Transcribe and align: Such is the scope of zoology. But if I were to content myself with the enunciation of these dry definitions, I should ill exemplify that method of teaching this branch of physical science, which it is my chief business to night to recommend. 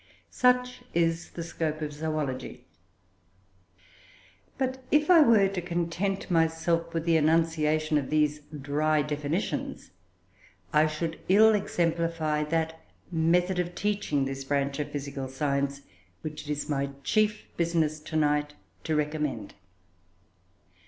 Such 0.31 0.81
is 0.95 1.29
the 1.29 1.43
scope 1.43 1.79
of 1.83 1.93
zoology. 1.93 2.65
But 4.57 4.83
if 4.89 5.11
I 5.11 5.21
were 5.21 5.47
to 5.49 5.61
content 5.61 6.31
myself 6.31 6.91
with 6.91 7.05
the 7.05 7.17
enunciation 7.17 7.99
of 7.99 8.09
these 8.09 8.39
dry 8.39 9.03
definitions, 9.03 9.91
I 10.73 10.87
should 10.87 11.19
ill 11.29 11.53
exemplify 11.53 12.43
that 12.45 12.81
method 13.11 13.59
of 13.59 13.75
teaching 13.75 14.25
this 14.25 14.43
branch 14.43 14.79
of 14.79 14.89
physical 14.89 15.27
science, 15.27 15.83
which 16.23 16.49
it 16.49 16.51
is 16.51 16.67
my 16.67 16.89
chief 17.03 17.43
business 17.55 17.99
to 17.99 18.15
night 18.15 18.55
to 18.85 18.95
recommend. 18.95 19.53